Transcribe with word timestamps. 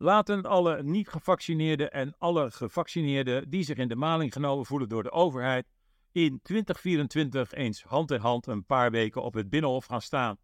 Laten 0.00 0.42
alle 0.42 0.82
niet-gevaccineerden 0.82 1.92
en 1.92 2.14
alle 2.18 2.50
gevaccineerden 2.50 3.50
die 3.50 3.62
zich 3.62 3.76
in 3.76 3.88
de 3.88 3.96
maling 3.96 4.32
genomen 4.32 4.66
voelen 4.66 4.88
door 4.88 5.02
de 5.02 5.10
overheid 5.10 5.68
in 6.12 6.40
2024 6.42 7.52
eens 7.52 7.82
hand 7.82 8.10
in 8.10 8.20
hand 8.20 8.46
een 8.46 8.64
paar 8.64 8.90
weken 8.90 9.22
op 9.22 9.34
het 9.34 9.48
Binnenhof 9.48 9.84
gaan 9.84 10.02
staan. 10.02 10.36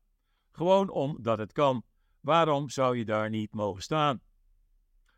Gewoon 0.53 0.91
omdat 0.91 1.39
het 1.39 1.53
kan. 1.53 1.85
Waarom 2.21 2.71
zou 2.71 2.97
je 2.97 3.05
daar 3.05 3.31
niet 3.31 3.55
mogen 3.55 3.83
staan? 3.83 4.21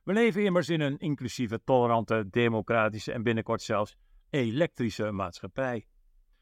We 0.03 0.12
leven 0.12 0.45
immers 0.45 0.68
in 0.68 0.80
een 0.80 0.98
inclusieve, 0.98 1.61
tolerante, 1.64 2.27
democratische 2.30 3.12
en 3.12 3.23
binnenkort 3.23 3.62
zelfs 3.62 3.96
elektrische 4.30 5.11
maatschappij. 5.11 5.87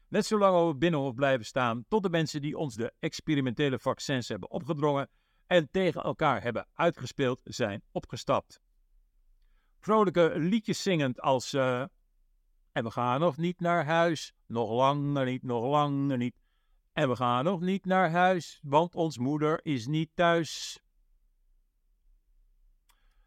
Net 0.07 0.25
zolang 0.25 0.67
we 0.67 0.75
Binnenhof 0.75 1.13
blijven 1.13 1.45
staan 1.45 1.85
tot 1.87 2.03
de 2.03 2.09
mensen 2.09 2.41
die 2.41 2.57
ons 2.57 2.75
de 2.75 2.93
experimentele 2.99 3.79
vaccins 3.79 4.27
hebben 4.27 4.51
opgedrongen 4.51 5.09
en 5.47 5.69
tegen 5.71 6.03
elkaar 6.03 6.41
hebben 6.41 6.67
uitgespeeld 6.73 7.41
zijn 7.43 7.81
opgestapt. 7.91 8.61
Vrolijke 9.79 10.33
liedjes 10.35 10.81
zingend 10.81 11.21
als 11.21 11.53
uh, 11.53 11.83
en 12.75 12.83
we 12.83 12.91
gaan 12.91 13.19
nog 13.19 13.37
niet 13.37 13.59
naar 13.59 13.85
huis, 13.85 14.33
nog 14.45 14.69
langer 14.69 15.25
niet, 15.25 15.43
nog 15.43 15.65
langer 15.65 16.17
niet. 16.17 16.35
En 16.93 17.09
we 17.09 17.15
gaan 17.15 17.43
nog 17.43 17.61
niet 17.61 17.85
naar 17.85 18.09
huis, 18.09 18.59
want 18.63 18.95
ons 18.95 19.17
moeder 19.17 19.59
is 19.63 19.87
niet 19.87 20.09
thuis. 20.13 20.79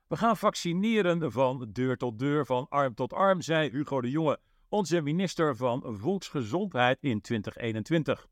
We 0.07 0.17
gaan 0.17 0.37
vaccineren 0.37 1.33
van 1.33 1.69
deur 1.73 1.97
tot 1.97 2.19
deur, 2.19 2.47
van 2.47 2.67
arm 2.69 2.95
tot 2.95 3.13
arm, 3.13 3.41
zei 3.41 3.71
Hugo 3.71 4.01
de 4.01 4.11
Jonge, 4.11 4.41
onze 4.69 5.01
minister 5.01 5.57
van 5.57 5.83
Volksgezondheid 5.87 6.99
in 7.01 7.21
2021. 7.21 8.29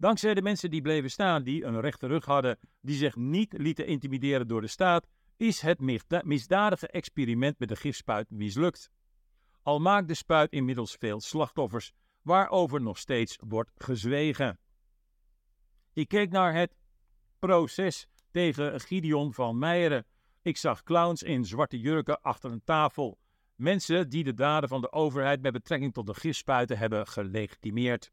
Dankzij 0.00 0.34
de 0.34 0.42
mensen 0.42 0.70
die 0.70 0.80
bleven 0.80 1.10
staan, 1.10 1.42
die 1.42 1.64
een 1.64 1.80
rechte 1.80 2.06
rug 2.06 2.24
hadden, 2.24 2.58
die 2.80 2.96
zich 2.96 3.16
niet 3.16 3.52
lieten 3.58 3.86
intimideren 3.86 4.48
door 4.48 4.60
de 4.60 4.66
staat, 4.66 5.06
is 5.36 5.60
het 5.60 5.80
misdadige 6.24 6.88
experiment 6.88 7.58
met 7.58 7.68
de 7.68 7.76
gifspuit 7.76 8.30
mislukt. 8.30 8.90
Al 9.62 9.78
maakt 9.80 10.08
de 10.08 10.14
spuit 10.14 10.52
inmiddels 10.52 10.96
veel 10.98 11.20
slachtoffers, 11.20 11.92
waarover 12.22 12.80
nog 12.80 12.98
steeds 12.98 13.38
wordt 13.46 13.70
gezwegen. 13.74 14.58
Ik 15.92 16.08
keek 16.08 16.30
naar 16.30 16.54
het 16.54 16.74
proces 17.38 18.08
tegen 18.30 18.80
Gideon 18.80 19.34
van 19.34 19.58
Meijeren. 19.58 20.06
Ik 20.42 20.56
zag 20.56 20.82
clowns 20.82 21.22
in 21.22 21.44
zwarte 21.44 21.80
jurken 21.80 22.22
achter 22.22 22.50
een 22.50 22.64
tafel. 22.64 23.18
Mensen 23.54 24.08
die 24.08 24.24
de 24.24 24.34
daden 24.34 24.68
van 24.68 24.80
de 24.80 24.92
overheid 24.92 25.42
met 25.42 25.52
betrekking 25.52 25.92
tot 25.92 26.06
de 26.06 26.14
gifspuiten 26.14 26.78
hebben 26.78 27.06
gelegitimeerd. 27.06 28.10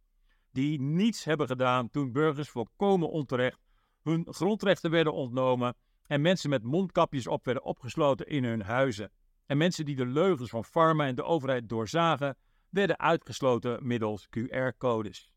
Die 0.58 0.82
niets 0.82 1.24
hebben 1.24 1.48
gedaan 1.48 1.90
toen 1.90 2.12
burgers 2.12 2.50
volkomen 2.50 3.10
onterecht 3.10 3.60
hun 4.04 4.28
grondrechten 4.30 4.92
werden 4.92 5.14
ontnomen 5.14 5.76
en 6.08 6.22
mensen 6.22 6.50
met 6.50 6.64
mondkapjes 6.64 7.28
op 7.28 7.46
werden 7.46 7.64
opgesloten 7.64 8.28
in 8.28 8.44
hun 8.44 8.62
huizen. 8.62 9.12
En 9.46 9.58
mensen 9.58 9.86
die 9.86 9.96
de 9.96 10.06
leugens 10.06 10.50
van 10.50 10.64
Pharma 10.64 11.06
en 11.06 11.16
de 11.16 11.24
overheid 11.24 11.70
doorzagen, 11.70 12.38
werden 12.70 13.00
uitgesloten 13.00 13.88
middels 13.88 14.28
QR-codes. 14.28 15.32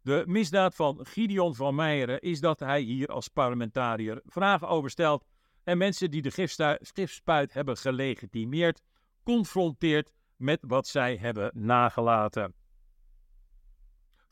De 0.00 0.24
misdaad 0.26 0.74
van 0.74 1.06
Gideon 1.06 1.54
van 1.54 1.74
Meijeren 1.74 2.20
is 2.20 2.40
dat 2.40 2.60
hij 2.60 2.80
hier 2.80 3.08
als 3.08 3.28
parlementariër 3.28 4.20
vragen 4.24 4.68
over 4.68 4.90
stelt 4.90 5.24
en 5.64 5.78
mensen 5.78 6.10
die 6.10 6.22
de 6.22 6.78
gifspuit 6.80 7.52
hebben 7.52 7.76
gelegitimeerd, 7.76 8.82
confronteert 9.22 10.12
met 10.36 10.64
wat 10.66 10.86
zij 10.86 11.16
hebben 11.16 11.50
nagelaten. 11.54 12.54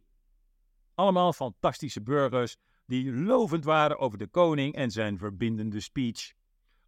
Allemaal 0.95 1.33
fantastische 1.33 2.01
burgers 2.01 2.57
die 2.85 3.11
lovend 3.11 3.63
waren 3.63 4.00
over 4.00 4.17
de 4.17 4.27
koning 4.27 4.75
en 4.75 4.91
zijn 4.91 5.17
verbindende 5.17 5.79
speech. 5.79 6.38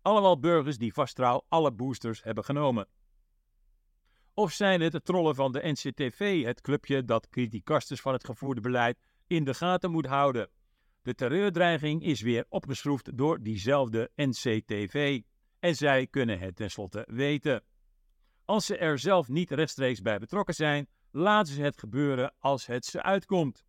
Allemaal 0.01 0.39
burgers 0.39 0.77
die 0.77 0.93
vast 0.93 1.15
trouw 1.15 1.45
alle 1.47 1.71
boosters 1.71 2.23
hebben 2.23 2.43
genomen. 2.43 2.87
Of 4.33 4.51
zijn 4.51 4.81
het 4.81 4.91
de 4.91 5.01
trollen 5.01 5.35
van 5.35 5.51
de 5.51 5.67
NCTV, 5.71 6.43
het 6.43 6.61
clubje 6.61 7.05
dat 7.05 7.29
criticasters 7.29 8.01
van 8.01 8.13
het 8.13 8.25
gevoerde 8.25 8.61
beleid 8.61 8.99
in 9.27 9.43
de 9.43 9.53
gaten 9.53 9.91
moet 9.91 10.05
houden. 10.05 10.49
De 11.01 11.15
terreurdreiging 11.15 12.03
is 12.03 12.21
weer 12.21 12.45
opgeschroefd 12.49 13.17
door 13.17 13.41
diezelfde 13.41 14.11
NCTV 14.15 15.21
en 15.59 15.75
zij 15.75 16.07
kunnen 16.07 16.39
het 16.39 16.55
tenslotte 16.55 17.07
weten. 17.09 17.63
Als 18.45 18.65
ze 18.65 18.77
er 18.77 18.99
zelf 18.99 19.27
niet 19.27 19.51
rechtstreeks 19.51 20.01
bij 20.01 20.19
betrokken 20.19 20.53
zijn, 20.53 20.87
laten 21.11 21.53
ze 21.53 21.61
het 21.61 21.79
gebeuren 21.79 22.33
als 22.39 22.65
het 22.65 22.85
ze 22.85 23.03
uitkomt. 23.03 23.65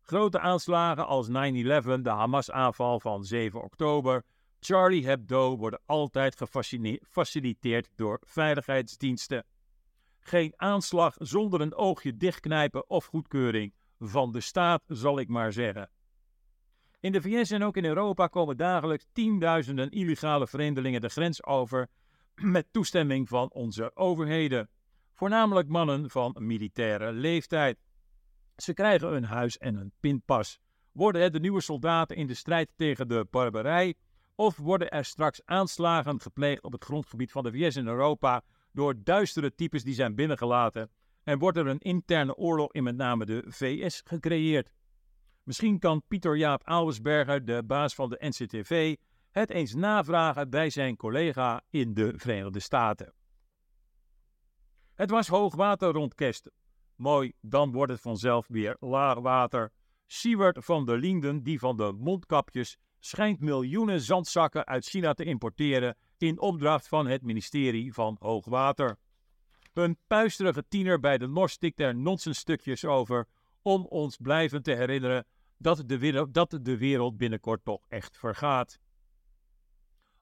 Grote 0.00 0.40
aanslagen 0.40 1.06
als 1.06 1.28
9-11, 1.28 1.30
de 1.32 2.10
Hamas-aanval 2.10 3.00
van 3.00 3.24
7 3.24 3.62
oktober, 3.62 4.24
Charlie 4.60 5.06
Hebdo 5.06 5.56
worden 5.56 5.80
altijd 5.86 6.36
gefaciliteerd 6.36 7.88
door 7.94 8.20
veiligheidsdiensten. 8.24 9.44
Geen 10.20 10.52
aanslag 10.56 11.14
zonder 11.18 11.60
een 11.60 11.74
oogje 11.74 12.16
dichtknijpen 12.16 12.90
of 12.90 13.04
goedkeuring 13.04 13.74
van 13.98 14.32
de 14.32 14.40
staat, 14.40 14.82
zal 14.86 15.18
ik 15.18 15.28
maar 15.28 15.52
zeggen. 15.52 15.90
In 17.00 17.12
de 17.12 17.20
VS 17.20 17.50
en 17.50 17.62
ook 17.62 17.76
in 17.76 17.84
Europa 17.84 18.26
komen 18.26 18.56
dagelijks 18.56 19.06
tienduizenden 19.12 19.90
illegale 19.90 20.46
vreemdelingen 20.46 21.00
de 21.00 21.08
grens 21.08 21.44
over 21.44 21.88
met 22.34 22.66
toestemming 22.70 23.28
van 23.28 23.52
onze 23.52 23.90
overheden, 23.94 24.70
voornamelijk 25.12 25.68
mannen 25.68 26.10
van 26.10 26.36
militaire 26.38 27.12
leeftijd. 27.12 27.78
Ze 28.56 28.74
krijgen 28.74 29.14
een 29.14 29.24
huis 29.24 29.58
en 29.58 29.76
een 29.76 29.92
pinpas. 30.00 30.58
Worden 30.92 31.22
het 31.22 31.32
de 31.32 31.40
nieuwe 31.40 31.60
soldaten 31.60 32.16
in 32.16 32.26
de 32.26 32.34
strijd 32.34 32.70
tegen 32.76 33.08
de 33.08 33.26
barbarij? 33.30 33.94
Of 34.36 34.56
worden 34.56 34.90
er 34.90 35.04
straks 35.04 35.40
aanslagen 35.44 36.20
gepleegd 36.20 36.62
op 36.62 36.72
het 36.72 36.84
grondgebied 36.84 37.32
van 37.32 37.44
de 37.44 37.52
VS 37.52 37.76
en 37.76 37.86
Europa 37.86 38.42
door 38.72 39.02
duistere 39.02 39.54
types 39.54 39.84
die 39.84 39.94
zijn 39.94 40.14
binnengelaten 40.14 40.90
en 41.22 41.38
wordt 41.38 41.56
er 41.56 41.66
een 41.66 41.78
interne 41.78 42.34
oorlog 42.34 42.72
in 42.72 42.82
met 42.82 42.96
name 42.96 43.24
de 43.24 43.44
VS 43.46 44.02
gecreëerd. 44.04 44.70
Misschien 45.42 45.78
kan 45.78 46.02
Pieter 46.08 46.36
Jaap 46.36 46.62
Albersberger, 46.64 47.44
de 47.44 47.62
baas 47.64 47.94
van 47.94 48.08
de 48.10 48.16
NCTV, 48.20 48.96
het 49.30 49.50
eens 49.50 49.74
navragen 49.74 50.50
bij 50.50 50.70
zijn 50.70 50.96
collega 50.96 51.62
in 51.70 51.94
de 51.94 52.12
Verenigde 52.16 52.60
Staten. 52.60 53.12
Het 54.94 55.10
was 55.10 55.28
hoogwater 55.28 55.92
rond 55.92 56.14
kerst. 56.14 56.50
Mooi, 56.94 57.32
dan 57.40 57.72
wordt 57.72 57.92
het 57.92 58.00
vanzelf 58.00 58.46
weer 58.48 58.76
laagwater. 58.80 59.72
Siewert 60.06 60.64
van 60.64 60.84
der 60.84 60.98
Linden, 60.98 61.42
die 61.42 61.58
van 61.58 61.76
de 61.76 61.92
mondkapjes, 61.92 62.78
schijnt 63.06 63.40
miljoenen 63.40 64.00
zandzakken 64.00 64.66
uit 64.66 64.84
China 64.84 65.12
te 65.12 65.24
importeren 65.24 65.96
in 66.18 66.40
opdracht 66.40 66.88
van 66.88 67.06
het 67.06 67.22
ministerie 67.22 67.92
van 67.92 68.16
Hoogwater. 68.18 68.96
Een 69.72 69.98
puisterige 70.06 70.64
tiener 70.68 71.00
bij 71.00 71.18
de 71.18 71.26
NOS 71.26 71.52
stikt 71.52 71.80
er 71.80 71.96
nonsensstukjes 71.96 72.84
over 72.84 73.26
om 73.62 73.84
ons 73.84 74.16
blijvend 74.16 74.64
te 74.64 74.74
herinneren 74.74 75.24
dat 75.58 75.82
de, 75.86 75.98
wereld, 75.98 76.34
dat 76.34 76.58
de 76.62 76.76
wereld 76.76 77.16
binnenkort 77.16 77.64
toch 77.64 77.84
echt 77.88 78.18
vergaat. 78.18 78.78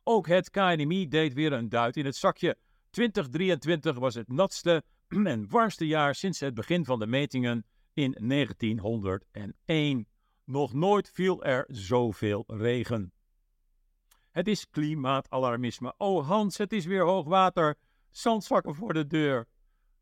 Ook 0.02 0.26
het 0.26 0.50
KNMI 0.50 1.08
deed 1.08 1.32
weer 1.32 1.52
een 1.52 1.68
duit 1.68 1.96
in 1.96 2.04
het 2.04 2.16
zakje. 2.16 2.56
2023 2.90 3.98
was 3.98 4.14
het 4.14 4.28
natste 4.28 4.82
en 5.08 5.48
warmste 5.48 5.86
jaar 5.86 6.14
sinds 6.14 6.40
het 6.40 6.54
begin 6.54 6.84
van 6.84 6.98
de 6.98 7.06
metingen 7.06 7.66
in 7.92 8.16
1901. 8.28 10.06
Nog 10.44 10.72
nooit 10.72 11.10
viel 11.10 11.44
er 11.44 11.64
zoveel 11.68 12.44
regen. 12.46 13.12
Het 14.30 14.48
is 14.48 14.70
klimaatalarmisme. 14.70 15.94
Oh 15.96 16.28
Hans, 16.28 16.58
het 16.58 16.72
is 16.72 16.84
weer 16.84 17.04
hoog 17.04 17.26
water. 17.26 17.74
Zandzakken 18.10 18.74
voor 18.74 18.92
de 18.92 19.06
deur. 19.06 19.46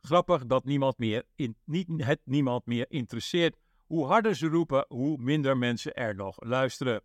Grappig 0.00 0.46
dat 0.46 0.64
niemand 0.64 0.98
meer 0.98 1.24
in, 1.34 1.56
niet, 1.64 1.88
het 1.96 2.20
niemand 2.24 2.66
meer 2.66 2.86
interesseert. 2.88 3.56
Hoe 3.86 4.06
harder 4.06 4.34
ze 4.34 4.48
roepen, 4.48 4.84
hoe 4.88 5.18
minder 5.18 5.56
mensen 5.56 5.94
er 5.94 6.14
nog 6.14 6.36
luisteren. 6.38 7.02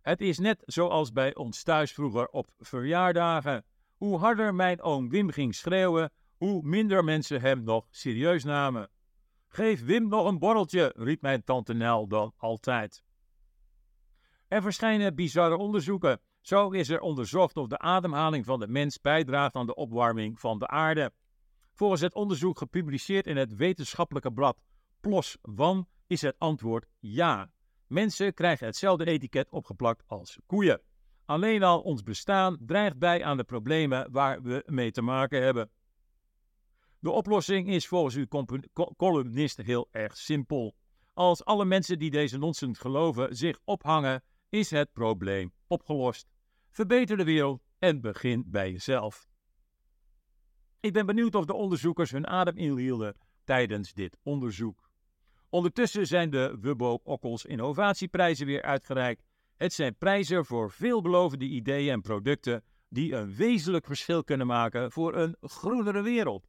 Het 0.00 0.20
is 0.20 0.38
net 0.38 0.62
zoals 0.66 1.12
bij 1.12 1.34
ons 1.34 1.62
thuis 1.62 1.92
vroeger 1.92 2.28
op 2.28 2.48
verjaardagen. 2.58 3.64
Hoe 3.96 4.18
harder 4.18 4.54
mijn 4.54 4.80
oom 4.80 5.08
Wim 5.08 5.30
ging 5.30 5.54
schreeuwen, 5.54 6.12
hoe 6.36 6.62
minder 6.62 7.04
mensen 7.04 7.40
hem 7.40 7.62
nog 7.62 7.86
serieus 7.90 8.44
namen. 8.44 8.90
Geef 9.48 9.84
Wim 9.84 10.08
nog 10.08 10.26
een 10.26 10.38
borreltje, 10.38 10.92
riep 10.96 11.22
mijn 11.22 11.44
tante 11.44 11.74
Nel 11.74 12.08
dan 12.08 12.32
altijd. 12.36 13.02
Er 14.48 14.62
verschijnen 14.62 15.14
bizarre 15.14 15.56
onderzoeken. 15.56 16.20
Zo 16.40 16.70
is 16.70 16.88
er 16.88 17.00
onderzocht 17.00 17.56
of 17.56 17.66
de 17.66 17.78
ademhaling 17.78 18.44
van 18.44 18.60
de 18.60 18.68
mens 18.68 19.00
bijdraagt 19.00 19.54
aan 19.54 19.66
de 19.66 19.74
opwarming 19.74 20.40
van 20.40 20.58
de 20.58 20.66
aarde. 20.66 21.12
Volgens 21.74 22.00
het 22.00 22.14
onderzoek 22.14 22.58
gepubliceerd 22.58 23.26
in 23.26 23.36
het 23.36 23.54
wetenschappelijke 23.54 24.32
blad 24.32 24.60
PLOS 25.00 25.38
WAN 25.42 25.88
is 26.06 26.22
het 26.22 26.34
antwoord 26.38 26.86
ja. 26.98 27.50
Mensen 27.86 28.34
krijgen 28.34 28.66
hetzelfde 28.66 29.04
etiket 29.04 29.50
opgeplakt 29.50 30.02
als 30.06 30.38
koeien. 30.46 30.80
Alleen 31.24 31.62
al 31.62 31.80
ons 31.80 32.02
bestaan 32.02 32.58
dreigt 32.60 32.98
bij 32.98 33.24
aan 33.24 33.36
de 33.36 33.44
problemen 33.44 34.12
waar 34.12 34.42
we 34.42 34.62
mee 34.66 34.90
te 34.90 35.02
maken 35.02 35.42
hebben. 35.42 35.70
De 37.00 37.10
oplossing 37.10 37.68
is 37.68 37.86
volgens 37.86 38.14
uw 38.14 38.26
columnist 38.96 39.56
heel 39.56 39.88
erg 39.90 40.16
simpel. 40.16 40.74
Als 41.14 41.44
alle 41.44 41.64
mensen 41.64 41.98
die 41.98 42.10
deze 42.10 42.38
nonsens 42.38 42.78
geloven 42.78 43.36
zich 43.36 43.58
ophangen, 43.64 44.22
is 44.48 44.70
het 44.70 44.92
probleem 44.92 45.52
opgelost. 45.66 46.28
Verbeter 46.70 47.16
de 47.16 47.24
wereld 47.24 47.62
en 47.78 48.00
begin 48.00 48.44
bij 48.46 48.70
jezelf. 48.70 49.28
Ik 50.80 50.92
ben 50.92 51.06
benieuwd 51.06 51.34
of 51.34 51.44
de 51.44 51.54
onderzoekers 51.54 52.10
hun 52.10 52.26
adem 52.26 52.56
inhielden 52.56 53.16
tijdens 53.44 53.92
dit 53.92 54.18
onderzoek. 54.22 54.90
Ondertussen 55.48 56.06
zijn 56.06 56.30
de 56.30 56.56
Wubbo 56.60 57.00
Okkels 57.02 57.44
innovatieprijzen 57.44 58.46
weer 58.46 58.62
uitgereikt. 58.62 59.24
Het 59.56 59.72
zijn 59.72 59.96
prijzen 59.96 60.44
voor 60.44 60.70
veelbelovende 60.70 61.44
ideeën 61.44 61.92
en 61.92 62.00
producten 62.00 62.64
die 62.88 63.14
een 63.14 63.34
wezenlijk 63.34 63.86
verschil 63.86 64.24
kunnen 64.24 64.46
maken 64.46 64.92
voor 64.92 65.16
een 65.16 65.36
groenere 65.40 66.02
wereld. 66.02 66.48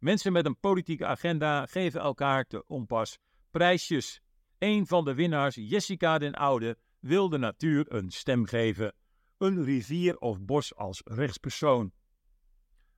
Mensen 0.00 0.32
met 0.32 0.46
een 0.46 0.58
politieke 0.60 1.06
agenda 1.06 1.66
geven 1.66 2.00
elkaar 2.00 2.44
te 2.46 2.66
onpas 2.66 3.18
prijsjes. 3.50 4.20
Een 4.58 4.86
van 4.86 5.04
de 5.04 5.14
winnaars, 5.14 5.54
Jessica 5.54 6.18
den 6.18 6.34
Oude, 6.34 6.76
wil 6.98 7.28
de 7.28 7.38
natuur 7.38 7.92
een 7.92 8.10
stem 8.10 8.44
geven. 8.44 8.94
Een 9.38 9.64
rivier 9.64 10.18
of 10.18 10.40
bos 10.40 10.76
als 10.76 11.02
rechtspersoon. 11.04 11.92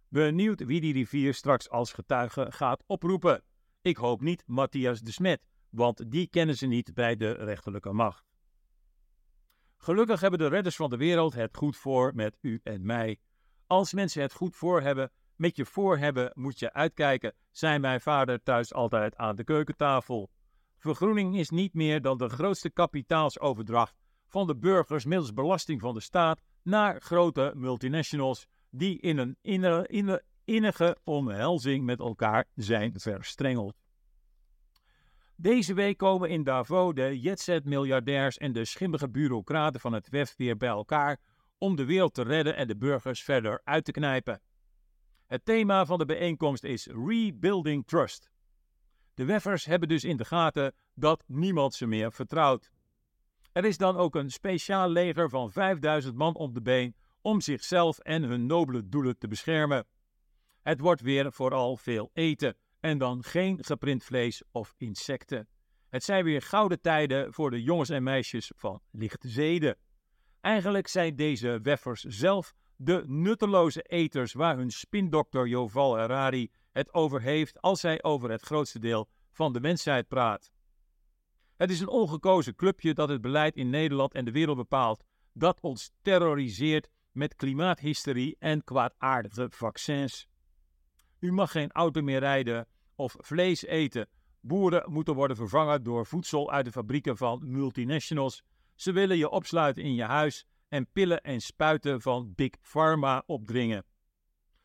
Benieuwd 0.09 0.65
wie 0.65 0.81
die 0.81 0.93
rivier 0.93 1.35
straks 1.35 1.71
als 1.71 1.93
getuige 1.93 2.53
gaat 2.53 2.85
oproepen. 2.87 3.43
Ik 3.81 3.97
hoop 3.97 4.21
niet 4.21 4.43
Matthias 4.47 5.01
de 5.01 5.13
Smet, 5.13 5.43
want 5.71 6.11
die 6.11 6.27
kennen 6.27 6.57
ze 6.57 6.67
niet 6.67 6.95
bij 6.95 7.17
de 7.17 7.33
rechterlijke 7.33 7.93
macht. 7.93 8.25
Gelukkig 9.77 10.21
hebben 10.21 10.39
de 10.39 10.49
redders 10.49 10.77
van 10.77 10.91
de 10.91 10.97
wereld 10.97 11.35
het 11.35 11.57
goed 11.57 11.77
voor 11.77 12.15
met 12.15 12.39
u 12.41 12.61
en 12.63 12.87
mij. 12.87 13.21
Als 13.67 13.93
mensen 13.93 14.23
het 14.23 14.33
goed 14.33 14.57
voor 14.57 14.81
hebben, 14.81 15.11
met 15.43 15.57
je 15.57 15.65
voor 15.65 15.99
hebben, 15.99 16.31
moet 16.35 16.59
je 16.59 16.73
uitkijken, 16.73 17.35
zei 17.51 17.79
mijn 17.79 18.01
vader 18.01 18.43
thuis 18.43 18.75
altijd 18.75 19.17
aan 19.17 19.37
de 19.37 19.45
keukentafel. 19.45 20.31
Vergroening 20.79 21.39
is 21.39 21.51
niet 21.51 21.75
meer 21.75 22.03
dan 22.03 22.19
de 22.19 22.29
grootste 22.29 22.71
kapitaalsoverdracht 22.71 23.97
van 24.27 24.47
de 24.47 24.57
burgers 24.57 25.05
middels 25.05 25.33
belasting 25.33 25.81
van 25.81 25.95
de 25.95 26.01
staat 26.01 26.43
naar 26.63 27.01
grote 27.01 27.53
multinationals 27.57 28.47
die 28.71 29.01
in 29.01 29.19
een 29.19 30.21
innige 30.45 30.97
omhelzing 31.05 31.85
met 31.85 31.99
elkaar 31.99 32.45
zijn 32.55 32.93
verstrengeld. 33.01 33.77
Deze 35.37 35.75
week 35.75 35.97
komen 35.97 36.31
in 36.31 36.45
Davos 36.45 36.95
de 36.95 37.21
jetset-miljardairs 37.21 38.39
en 38.39 38.53
de 38.53 38.65
schimmige 38.65 39.09
bureaucraten 39.09 39.81
van 39.81 39.93
het 39.93 40.09
WEF 40.09 40.37
weer 40.37 40.57
bij 40.57 40.69
elkaar 40.69 41.21
om 41.59 41.77
de 41.77 41.85
wereld 41.85 42.15
te 42.15 42.23
redden 42.23 42.57
en 42.57 42.67
de 42.67 42.77
burgers 42.77 43.23
verder 43.23 43.61
uit 43.65 43.85
te 43.85 43.93
knijpen. 43.93 44.41
Het 45.33 45.45
thema 45.45 45.87
van 45.87 45.99
de 45.99 46.05
bijeenkomst 46.05 46.65
is 46.65 46.87
Rebuilding 46.87 47.87
Trust. 47.87 48.31
De 49.15 49.25
Weffers 49.25 49.65
hebben 49.65 49.89
dus 49.89 50.05
in 50.05 50.17
de 50.17 50.25
gaten 50.25 50.75
dat 50.95 51.25
niemand 51.27 51.75
ze 51.75 51.87
meer 51.87 52.13
vertrouwt. 52.13 52.71
Er 53.53 53.65
is 53.65 53.77
dan 53.77 53.97
ook 53.97 54.15
een 54.15 54.31
speciaal 54.31 54.89
leger 54.89 55.29
van 55.29 55.51
5000 55.51 56.15
man 56.15 56.35
op 56.35 56.55
de 56.55 56.63
been 56.63 56.95
om 57.21 57.41
zichzelf 57.41 57.99
en 57.99 58.23
hun 58.23 58.47
nobele 58.47 58.89
doelen 58.89 59.19
te 59.19 59.29
beschermen. 59.29 59.87
Het 60.63 60.81
wordt 60.81 61.01
weer 61.01 61.33
vooral 61.33 61.77
veel 61.77 62.11
eten 62.13 62.57
en 62.81 62.99
dan 62.99 63.25
geen 63.25 63.65
geprint 63.65 64.05
vlees 64.05 64.43
of 64.51 64.75
insecten. 64.77 65.49
Het 65.89 66.05
zijn 66.05 66.25
weer 66.25 66.43
gouden 66.43 66.81
tijden 66.81 67.33
voor 67.33 67.51
de 67.51 67.63
jongens 67.63 67.89
en 67.89 68.03
meisjes 68.03 68.53
van 68.57 68.81
lichte 68.91 69.29
zeden. 69.29 69.77
Eigenlijk 70.41 70.89
zijn 70.89 71.17
deze 71.17 71.59
weffers 71.63 72.03
zelf 72.03 72.55
de 72.85 73.03
nutteloze 73.07 73.83
eters 73.83 74.33
waar 74.33 74.57
hun 74.57 74.71
spindokter 74.71 75.47
Joval 75.47 75.97
Harari 75.99 76.51
het 76.73 76.95
over 76.95 77.21
heeft 77.21 77.61
als 77.61 77.83
hij 77.83 78.03
over 78.03 78.31
het 78.31 78.43
grootste 78.43 78.79
deel 78.79 79.09
van 79.31 79.53
de 79.53 79.61
mensheid 79.61 80.09
praat. 80.09 80.53
Het 81.57 81.71
is 81.71 81.81
een 81.81 81.89
ongekozen 81.89 82.55
clubje 82.55 82.95
dat 82.95 83.09
het 83.09 83.21
beleid 83.21 83.57
in 83.57 83.71
Nederland 83.71 84.15
en 84.15 84.25
de 84.25 84.31
wereld 84.31 84.57
bepaalt, 84.57 85.05
dat 85.33 85.61
ons 85.61 85.91
terroriseert 86.01 86.89
met 87.13 87.37
klimaathysterie 87.37 88.37
en 88.39 88.65
kwaadaardige 88.65 89.47
vaccins. 89.51 90.29
U 91.19 91.33
mag 91.33 91.51
geen 91.51 91.73
auto 91.73 92.03
meer 92.03 92.21
rijden 92.21 92.67
of 92.95 93.17
vlees 93.19 93.65
eten. 93.65 94.09
Boeren 94.41 94.93
moeten 94.93 95.15
worden 95.15 95.37
vervangen 95.37 95.83
door 95.83 96.07
voedsel 96.07 96.51
uit 96.51 96.65
de 96.65 96.73
fabrieken 96.73 97.17
van 97.17 97.41
multinationals. 97.45 98.43
Ze 98.75 98.93
willen 98.93 99.17
je 99.17 99.31
opsluiten 99.31 99.83
in 99.83 99.95
je 99.95 100.05
huis 100.05 100.47
en 100.73 100.87
pillen 100.93 101.23
en 101.23 101.41
spuiten 101.41 102.01
van 102.01 102.33
Big 102.35 102.51
Pharma 102.61 103.23
opdringen. 103.27 103.85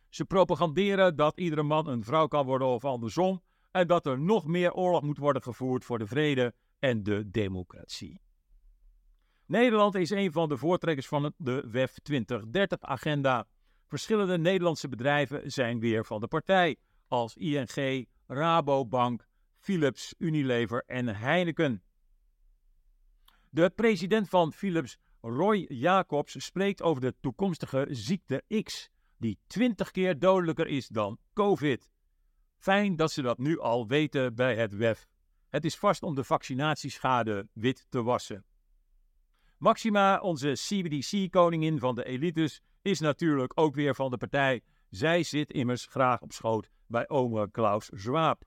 Ze 0.09 0.25
propaganderen 0.25 1.15
dat 1.15 1.39
iedere 1.39 1.63
man 1.63 1.87
een 1.87 2.03
vrouw 2.03 2.27
kan 2.27 2.45
worden 2.45 2.67
of 2.67 2.85
andersom 2.85 3.41
en 3.71 3.87
dat 3.87 4.05
er 4.05 4.19
nog 4.19 4.45
meer 4.45 4.73
oorlog 4.73 5.01
moet 5.01 5.17
worden 5.17 5.41
gevoerd 5.41 5.85
voor 5.85 5.97
de 5.97 6.07
vrede 6.07 6.53
en 6.79 7.03
de 7.03 7.31
democratie. 7.31 8.21
Nederland 9.45 9.95
is 9.95 10.09
een 10.09 10.31
van 10.31 10.49
de 10.49 10.57
voortrekkers 10.57 11.07
van 11.07 11.33
de 11.37 11.67
WEF 11.71 11.97
2030-agenda. 12.11 13.47
Verschillende 13.87 14.37
Nederlandse 14.37 14.87
bedrijven 14.87 15.51
zijn 15.51 15.79
weer 15.79 16.05
van 16.05 16.19
de 16.19 16.27
partij, 16.27 16.77
als 17.07 17.35
ING, 17.35 18.07
Rabobank, 18.27 19.27
Philips, 19.57 20.13
Unilever 20.17 20.83
en 20.85 21.07
Heineken. 21.07 21.83
De 23.49 23.69
president 23.69 24.29
van 24.29 24.53
Philips, 24.53 24.97
Roy 25.27 25.65
Jacobs, 25.69 26.45
spreekt 26.45 26.81
over 26.81 27.01
de 27.01 27.15
toekomstige 27.19 27.87
ziekte 27.89 28.43
X, 28.63 28.89
die 29.17 29.39
20 29.47 29.91
keer 29.91 30.19
dodelijker 30.19 30.67
is 30.67 30.87
dan 30.87 31.17
COVID. 31.33 31.91
Fijn 32.57 32.95
dat 32.95 33.11
ze 33.11 33.21
dat 33.21 33.37
nu 33.37 33.59
al 33.59 33.87
weten 33.87 34.35
bij 34.35 34.55
het 34.55 34.75
WEF. 34.75 35.07
Het 35.49 35.65
is 35.65 35.77
vast 35.77 36.03
om 36.03 36.15
de 36.15 36.23
vaccinatieschade 36.23 37.47
wit 37.53 37.85
te 37.89 38.03
wassen. 38.03 38.45
Maxima, 39.57 40.19
onze 40.19 40.51
CBDC-koningin 40.51 41.79
van 41.79 41.95
de 41.95 42.03
elites, 42.03 42.61
is 42.81 42.99
natuurlijk 42.99 43.51
ook 43.55 43.75
weer 43.75 43.95
van 43.95 44.11
de 44.11 44.17
partij. 44.17 44.61
Zij 44.89 45.23
zit 45.23 45.51
immers 45.51 45.85
graag 45.85 46.21
op 46.21 46.31
schoot 46.31 46.69
bij 46.85 47.09
ome 47.09 47.51
Klaus 47.51 47.89
Schwab. 47.93 48.43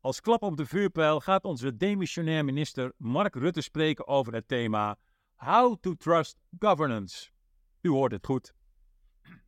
Als 0.00 0.20
klap 0.20 0.42
op 0.42 0.56
de 0.56 0.66
vuurpijl 0.66 1.20
gaat 1.20 1.44
onze 1.44 1.76
demissionair 1.76 2.44
minister 2.44 2.92
Mark 2.96 3.34
Rutte 3.34 3.60
spreken 3.60 4.06
over 4.06 4.34
het 4.34 4.48
thema 4.48 4.98
How 5.44 5.76
to 5.80 5.94
Trust 5.94 6.36
Governance. 6.58 7.30
U 7.80 7.88
hoort 7.88 8.12
het 8.12 8.26
goed. 8.26 8.54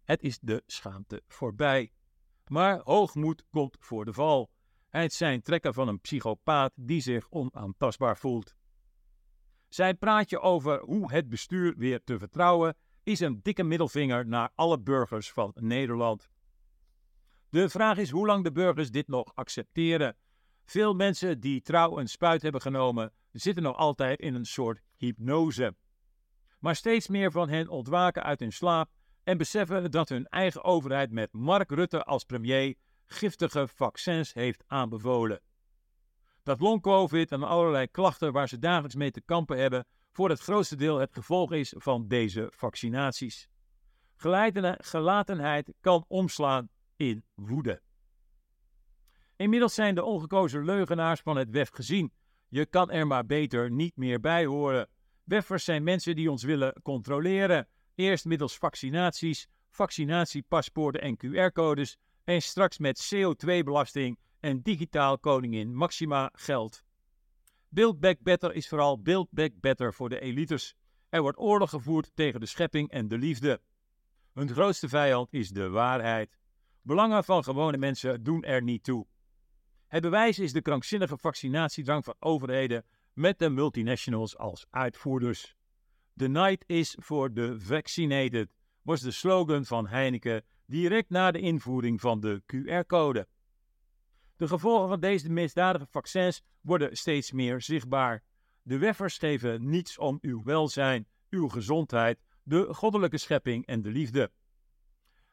Het 0.05 0.23
is 0.23 0.39
de 0.39 0.63
schaamte 0.67 1.23
voorbij. 1.29 1.93
Maar 2.47 2.81
hoogmoed 2.85 3.45
komt 3.51 3.77
voor 3.81 4.05
de 4.05 4.13
val. 4.13 4.51
Het 4.89 5.13
zijn 5.13 5.43
trekken 5.43 5.75
van 5.75 5.89
een 5.89 6.01
psychopaat 6.01 6.73
die 6.77 7.01
zich 7.01 7.31
onaantastbaar 7.31 8.17
voelt. 8.17 8.55
Zijn 9.69 9.99
praatje 9.99 10.41
over 10.41 10.81
hoe 10.81 11.13
het 11.13 11.29
bestuur 11.29 11.75
weer 11.77 12.05
te 12.05 12.19
vertrouwen 12.19 12.77
is 13.03 13.21
een 13.21 13.41
dikke 13.43 13.63
middelvinger 13.63 14.27
naar 14.27 14.51
alle 14.55 14.81
burgers 14.81 15.33
van 15.33 15.53
Nederland. 15.55 16.29
De 17.49 17.69
vraag 17.69 17.99
is 17.99 18.11
hoe 18.11 18.27
lang 18.27 18.45
de 18.45 18.53
burgers 18.53 18.91
dit 18.91 19.09
nog 19.09 19.35
accepteren. 19.35 20.17
Veel 20.65 20.95
mensen 20.95 21.41
die 21.41 21.63
trouw 21.63 21.99
een 21.99 22.09
spuit 22.09 22.43
hebben 22.43 22.61
genomen, 22.61 23.13
zitten 23.33 23.63
nog 23.63 23.77
altijd 23.77 24.21
in 24.21 24.35
een 24.35 24.47
soort 24.47 24.81
hypnose. 24.97 25.75
Maar 26.64 26.76
steeds 26.76 27.09
meer 27.09 27.30
van 27.30 27.49
hen 27.49 27.68
ontwaken 27.68 28.23
uit 28.23 28.40
hun 28.40 28.52
slaap 28.52 28.90
en 29.25 29.38
beseffen 29.38 29.90
dat 29.90 30.09
hun 30.09 30.26
eigen 30.26 30.64
overheid 30.64 31.11
met 31.11 31.33
Mark 31.33 31.71
Rutte 31.71 32.04
als 32.04 32.25
premier 32.25 32.75
giftige 33.06 33.68
vaccins 33.68 34.33
heeft 34.33 34.64
aanbevolen. 34.66 35.40
Dat 36.42 36.61
long-covid 36.61 37.33
en 37.33 37.42
allerlei 37.42 37.88
klachten 37.88 38.33
waar 38.33 38.49
ze 38.49 38.59
dagelijks 38.59 38.94
mee 38.94 39.11
te 39.11 39.21
kampen 39.21 39.59
hebben, 39.59 39.87
voor 40.12 40.28
het 40.28 40.40
grootste 40.40 40.76
deel 40.76 40.99
het 40.99 41.12
gevolg 41.12 41.52
is 41.52 41.75
van 41.76 42.09
deze 42.09 42.52
vaccinaties. 42.56 43.49
Gelatenheid 44.78 45.73
kan 45.80 46.04
omslaan 46.09 46.68
in 46.97 47.25
woede. 47.35 47.83
Inmiddels 49.37 49.75
zijn 49.75 49.94
de 49.94 50.04
ongekozen 50.04 50.64
leugenaars 50.64 51.21
van 51.21 51.37
het 51.37 51.50
WEF 51.50 51.71
gezien. 51.71 52.12
Je 52.49 52.66
kan 52.66 52.90
er 52.90 53.06
maar 53.06 53.26
beter 53.26 53.71
niet 53.71 53.97
meer 53.97 54.21
bij 54.21 54.44
horen. 54.47 54.88
Weffers 55.25 55.64
zijn 55.64 55.83
mensen 55.83 56.16
die 56.16 56.31
ons 56.31 56.43
willen 56.43 56.81
controleren. 56.83 57.69
Eerst 57.95 58.25
middels 58.25 58.57
vaccinaties, 58.57 59.49
vaccinatiepaspoorten 59.71 61.00
en 61.00 61.16
QR-codes 61.16 61.99
en 62.25 62.43
straks 62.43 62.78
met 62.78 63.14
CO2-belasting 63.14 64.19
en 64.40 64.62
digitaal 64.62 65.19
koningin 65.19 65.75
Maxima 65.75 66.31
geld. 66.33 66.85
Build 67.69 68.00
Back 68.00 68.21
Better 68.21 68.54
is 68.54 68.69
vooral 68.69 69.02
Build 69.02 69.28
Back 69.31 69.52
Better 69.61 69.95
voor 69.95 70.09
de 70.09 70.21
elites. 70.21 70.75
Er 71.09 71.23
wordt 71.23 71.38
oorlog 71.38 71.71
gevoerd 71.71 72.11
tegen 72.14 72.40
de 72.40 72.47
schepping 72.47 72.90
en 72.90 73.09
de 73.09 73.19
liefde. 73.19 73.61
Hun 74.33 74.49
grootste 74.49 74.88
vijand 74.88 75.33
is 75.33 75.49
de 75.49 75.69
waarheid. 75.69 76.38
Belangen 76.83 77.25
van 77.25 77.45
gewone 77.45 77.76
mensen 77.76 78.23
doen 78.23 78.43
er 78.43 78.62
niet 78.62 78.85
toe. 78.85 79.07
Het 79.87 80.02
bewijs 80.02 80.38
is 80.38 80.52
de 80.52 80.62
krankzinnige 80.62 81.19
vaccinatiedrang 81.19 82.04
van 82.04 82.14
overheden 82.19 82.85
met 83.14 83.38
de 83.38 83.50
multinationals 83.50 84.37
als 84.37 84.66
uitvoerders. 84.71 85.54
The 86.16 86.28
night 86.28 86.64
is 86.66 86.97
for 87.02 87.33
the 87.33 87.54
vaccinated 87.59 88.54
was 88.83 89.00
de 89.00 89.11
slogan 89.11 89.64
van 89.64 89.87
Heineken 89.87 90.44
direct 90.66 91.11
na 91.11 91.30
de 91.30 91.40
invoering 91.40 92.00
van 92.00 92.21
de 92.21 92.42
QR-code. 92.47 93.26
De 94.37 94.49
gevolgen 94.49 94.88
van 94.88 95.00
deze 95.00 95.30
misdadige 95.30 95.87
vaccins 95.90 96.42
worden 96.61 96.97
steeds 96.97 97.33
meer 97.33 97.62
zichtbaar. 97.62 98.23
De 98.62 98.78
weffers 98.78 99.18
geven 99.18 99.68
niets 99.68 99.99
om 99.99 100.18
uw 100.21 100.42
welzijn, 100.42 101.06
uw 101.30 101.49
gezondheid, 101.49 102.18
de 102.42 102.75
goddelijke 102.75 103.18
schepping 103.18 103.66
en 103.66 103.83
de 103.83 103.90
liefde. 103.90 104.30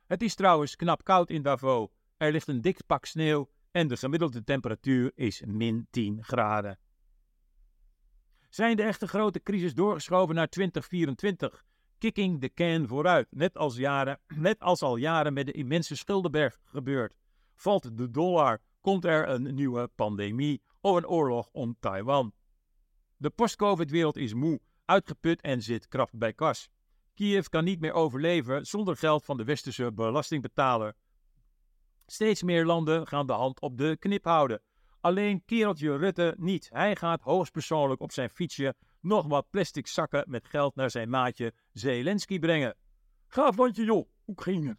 Het 0.05 0.21
is 0.21 0.35
trouwens 0.35 0.75
knap 0.75 1.03
koud 1.03 1.29
in 1.29 1.41
Davos. 1.41 1.89
Er 2.17 2.31
ligt 2.31 2.47
een 2.47 2.61
dik 2.61 2.85
pak 2.85 3.05
sneeuw 3.05 3.49
en 3.71 3.87
de 3.87 3.97
gemiddelde 3.97 4.43
temperatuur 4.43 5.11
is 5.15 5.41
min 5.45 5.87
10 5.89 6.23
graden. 6.23 6.79
Zijn 8.51 8.75
de 8.75 8.83
echte 8.83 9.07
grote 9.07 9.43
crisis 9.43 9.73
doorgeschoven 9.73 10.35
naar 10.35 10.49
2024? 10.49 11.63
Kicking 11.97 12.41
the 12.41 12.53
can 12.53 12.87
vooruit, 12.87 13.27
net 13.29 13.57
als, 13.57 13.75
jaren, 13.75 14.19
net 14.35 14.59
als 14.59 14.81
al 14.81 14.95
jaren 14.95 15.33
met 15.33 15.45
de 15.45 15.51
immense 15.51 15.95
schuldenberg 15.95 16.59
gebeurt. 16.63 17.15
Valt 17.55 17.97
de 17.97 18.09
dollar, 18.09 18.61
komt 18.81 19.05
er 19.05 19.29
een 19.29 19.55
nieuwe 19.55 19.87
pandemie 19.95 20.61
of 20.81 20.95
een 20.95 21.07
oorlog 21.07 21.49
om 21.51 21.75
Taiwan. 21.79 22.33
De 23.17 23.29
post-COVID-wereld 23.29 24.17
is 24.17 24.33
moe, 24.33 24.59
uitgeput 24.85 25.41
en 25.41 25.61
zit 25.61 25.87
krap 25.87 26.09
bij 26.13 26.33
kas. 26.33 26.69
Kiev 27.13 27.45
kan 27.45 27.63
niet 27.63 27.79
meer 27.79 27.93
overleven 27.93 28.65
zonder 28.65 28.97
geld 28.97 29.25
van 29.25 29.37
de 29.37 29.43
westerse 29.43 29.91
belastingbetaler. 29.91 30.95
Steeds 32.05 32.43
meer 32.43 32.65
landen 32.65 33.07
gaan 33.07 33.27
de 33.27 33.33
hand 33.33 33.61
op 33.61 33.77
de 33.77 33.97
knip 33.99 34.23
houden. 34.23 34.61
Alleen 35.01 35.45
kereltje 35.45 35.97
Rutte 35.97 36.35
niet. 36.37 36.69
Hij 36.71 36.95
gaat 36.95 37.21
hoogstpersoonlijk 37.21 38.01
op 38.01 38.11
zijn 38.11 38.29
fietsje 38.29 38.75
nog 38.99 39.27
wat 39.27 39.49
plastic 39.49 39.87
zakken 39.87 40.23
met 40.27 40.47
geld 40.47 40.75
naar 40.75 40.89
zijn 40.89 41.09
maatje 41.09 41.53
Zelensky 41.71 42.39
brengen. 42.39 42.75
Gaaf 43.27 43.57
landje 43.57 43.83
joh, 43.83 44.09
Oekraïne. 44.27 44.77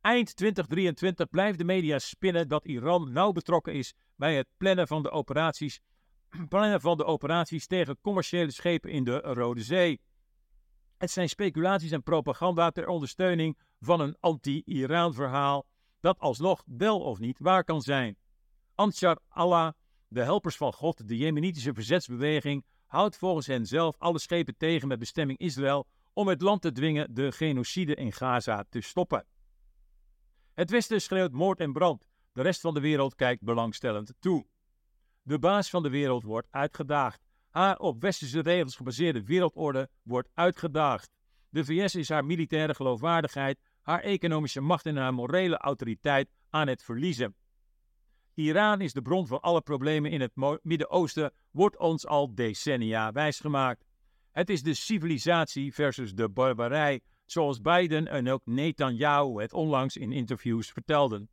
Eind 0.00 0.36
2023 0.36 1.28
blijft 1.28 1.58
de 1.58 1.64
media 1.64 1.98
spinnen 1.98 2.48
dat 2.48 2.64
Iran 2.64 3.12
nauw 3.12 3.32
betrokken 3.32 3.74
is 3.74 3.94
bij 4.16 4.36
het 4.36 4.46
plannen 4.56 4.86
van 4.86 5.02
de 5.02 5.10
operaties, 5.10 5.80
plannen 6.48 6.80
van 6.80 6.96
de 6.96 7.04
operaties 7.04 7.66
tegen 7.66 8.00
commerciële 8.00 8.50
schepen 8.50 8.90
in 8.90 9.04
de 9.04 9.18
Rode 9.18 9.62
Zee. 9.62 10.00
Het 10.98 11.10
zijn 11.10 11.28
speculaties 11.28 11.90
en 11.90 12.02
propaganda 12.02 12.70
ter 12.70 12.88
ondersteuning 12.88 13.58
van 13.80 14.00
een 14.00 14.16
anti-Iran 14.20 15.14
verhaal 15.14 15.66
dat 16.00 16.18
alsnog 16.18 16.62
wel 16.66 17.00
of 17.00 17.18
niet 17.18 17.38
waar 17.38 17.64
kan 17.64 17.80
zijn. 17.80 18.16
Ansar 18.74 19.18
Allah, 19.28 19.72
de 20.08 20.22
helpers 20.22 20.56
van 20.56 20.72
God, 20.72 21.08
de 21.08 21.16
Jemenitische 21.16 21.74
verzetsbeweging, 21.74 22.64
houdt 22.86 23.16
volgens 23.16 23.46
hen 23.46 23.66
zelf 23.66 23.96
alle 23.98 24.18
schepen 24.18 24.56
tegen 24.56 24.88
met 24.88 24.98
bestemming 24.98 25.38
Israël 25.38 25.86
om 26.12 26.28
het 26.28 26.42
land 26.42 26.62
te 26.62 26.72
dwingen 26.72 27.14
de 27.14 27.32
genocide 27.32 27.94
in 27.94 28.12
Gaza 28.12 28.64
te 28.68 28.80
stoppen. 28.80 29.26
Het 30.54 30.70
Westen 30.70 31.00
schreeuwt 31.00 31.32
moord 31.32 31.60
en 31.60 31.72
brand, 31.72 32.06
de 32.32 32.42
rest 32.42 32.60
van 32.60 32.74
de 32.74 32.80
wereld 32.80 33.14
kijkt 33.14 33.42
belangstellend 33.42 34.14
toe. 34.18 34.46
De 35.22 35.38
baas 35.38 35.70
van 35.70 35.82
de 35.82 35.90
wereld 35.90 36.22
wordt 36.22 36.48
uitgedaagd. 36.50 37.20
Haar 37.50 37.78
op 37.78 38.00
westerse 38.00 38.40
regels 38.40 38.76
gebaseerde 38.76 39.24
wereldorde 39.24 39.88
wordt 40.02 40.28
uitgedaagd. 40.34 41.10
De 41.48 41.64
VS 41.64 41.94
is 41.94 42.08
haar 42.08 42.24
militaire 42.24 42.74
geloofwaardigheid, 42.74 43.58
haar 43.90 44.02
economische 44.02 44.60
macht 44.60 44.86
en 44.86 44.96
haar 44.96 45.14
morele 45.14 45.56
autoriteit 45.56 46.30
aan 46.50 46.68
het 46.68 46.82
verliezen. 46.82 47.34
Iran 48.34 48.80
is 48.80 48.92
de 48.92 49.02
bron 49.02 49.26
van 49.26 49.40
alle 49.40 49.60
problemen 49.60 50.10
in 50.10 50.20
het 50.20 50.32
Midden-Oosten, 50.62 51.32
wordt 51.50 51.78
ons 51.78 52.06
al 52.06 52.34
decennia 52.34 53.12
wijsgemaakt. 53.12 53.84
Het 54.30 54.50
is 54.50 54.62
de 54.62 54.74
civilisatie 54.74 55.74
versus 55.74 56.14
de 56.14 56.28
barbarij, 56.28 57.00
zoals 57.26 57.60
Biden 57.60 58.08
en 58.08 58.28
ook 58.28 58.46
Netanyahu 58.46 59.40
het 59.40 59.52
onlangs 59.52 59.96
in 59.96 60.12
interviews 60.12 60.70
vertelden. 60.70 61.28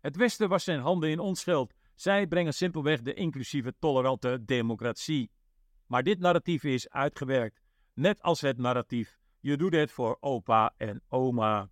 Het 0.00 0.16
Westen 0.16 0.48
was 0.48 0.64
zijn 0.64 0.80
handen 0.80 1.10
in 1.10 1.18
onschuld. 1.18 1.74
Zij 1.94 2.26
brengen 2.26 2.54
simpelweg 2.54 3.02
de 3.02 3.14
inclusieve, 3.14 3.74
tolerante 3.78 4.44
democratie. 4.44 5.30
Maar 5.86 6.02
dit 6.02 6.18
narratief 6.18 6.64
is 6.64 6.88
uitgewerkt, 6.88 7.60
net 7.94 8.22
als 8.22 8.40
het 8.40 8.58
narratief 8.58 9.19
je 9.40 9.56
doet 9.56 9.74
het 9.74 9.90
voor 9.90 10.16
opa 10.20 10.74
en 10.76 11.02
oma. 11.08 11.68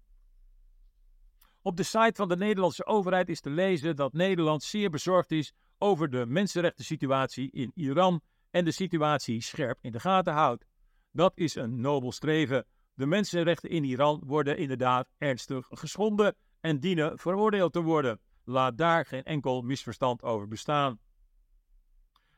Op 1.63 1.77
de 1.77 1.83
site 1.83 2.13
van 2.15 2.29
de 2.29 2.37
Nederlandse 2.37 2.87
overheid 2.87 3.29
is 3.29 3.41
te 3.41 3.51
lezen 3.51 3.97
dat 3.97 4.13
Nederland 4.13 4.63
zeer 4.63 4.91
bezorgd 4.91 5.31
is 5.31 5.53
over 5.79 6.11
de 6.11 6.27
mensenrechten 6.27 6.85
situatie 6.85 7.51
in 7.51 7.73
Iran 7.75 8.21
en 8.51 8.65
de 8.65 8.71
situatie 8.71 9.43
scherp 9.43 9.79
in 9.81 9.93
de 9.93 10.01
gaten 10.01 10.33
houdt. 10.33 10.65
Dat 11.11 11.33
is 11.35 11.55
een 11.55 11.81
nobel 11.81 12.13
streven. 12.13 12.67
De 12.95 13.07
mensenrechten 13.07 13.71
in 13.71 13.85
Iran 13.85 14.23
worden 14.27 14.59
inderdaad 14.59 15.09
ernstig 15.19 15.67
geschonden 15.71 16.37
en 16.61 16.81
dienen 16.81 17.19
veroordeeld 17.19 17.73
te 17.73 17.83
worden. 17.83 18.21
Laat 18.45 18.79
daar 18.79 19.07
geen 19.07 19.23
enkel 19.23 19.63
misverstand 19.63 20.23
over 20.23 20.49
bestaan. 20.49 21.01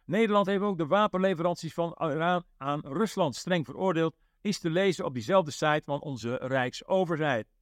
Nederland 0.05 0.47
heeft 0.47 0.63
ook 0.63 0.79
de 0.79 0.87
wapenleveranties 0.87 1.75
van 1.75 1.97
Iran 1.99 2.45
aan 2.57 2.81
Rusland 2.81 3.37
streng 3.37 3.67
veroordeeld 3.67 4.15
is 4.41 4.59
te 4.59 4.71
lezen 4.71 5.05
op 5.05 5.15
diezelfde 5.15 5.51
site 5.51 5.83
van 5.85 6.01
onze 6.01 6.35
Rijksoverheid. 6.35 7.53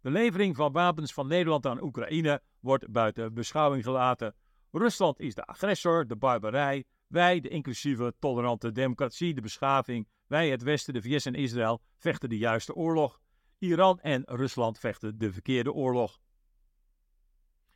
De 0.00 0.10
levering 0.10 0.56
van 0.56 0.72
wapens 0.72 1.12
van 1.12 1.26
Nederland 1.26 1.66
aan 1.66 1.82
Oekraïne 1.82 2.42
wordt 2.60 2.90
buiten 2.90 3.34
beschouwing 3.34 3.84
gelaten. 3.84 4.34
Rusland 4.70 5.20
is 5.20 5.34
de 5.34 5.44
agressor, 5.44 6.06
de 6.06 6.16
barbarij. 6.16 6.84
Wij, 7.06 7.40
de 7.40 7.48
inclusieve, 7.48 8.14
tolerante 8.18 8.72
democratie, 8.72 9.34
de 9.34 9.40
beschaving. 9.40 10.08
Wij, 10.26 10.50
het 10.50 10.62
Westen, 10.62 10.94
de 10.94 11.02
VS 11.02 11.26
en 11.26 11.34
Israël, 11.34 11.82
vechten 11.96 12.28
de 12.28 12.38
juiste 12.38 12.74
oorlog. 12.74 13.20
Iran 13.58 14.00
en 14.00 14.22
Rusland 14.26 14.78
vechten 14.78 15.18
de 15.18 15.32
verkeerde 15.32 15.72
oorlog. 15.72 16.18